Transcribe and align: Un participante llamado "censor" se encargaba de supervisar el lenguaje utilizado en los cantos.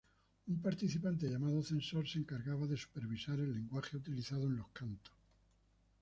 Un 0.47 0.57
participante 0.59 1.29
llamado 1.29 1.61
"censor" 1.61 2.07
se 2.07 2.17
encargaba 2.17 2.65
de 2.65 2.75
supervisar 2.75 3.37
el 3.39 3.53
lenguaje 3.53 3.97
utilizado 3.97 4.47
en 4.47 4.55
los 4.57 4.69
cantos. 4.69 5.13